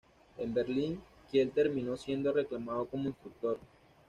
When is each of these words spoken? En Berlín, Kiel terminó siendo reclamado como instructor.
En 0.39 0.51
Berlín, 0.51 0.99
Kiel 1.29 1.51
terminó 1.51 1.95
siendo 1.95 2.33
reclamado 2.33 2.87
como 2.87 3.09
instructor. 3.09 3.59